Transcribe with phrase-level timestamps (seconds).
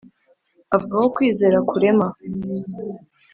[0.75, 2.07] avuga ko kwizera kurema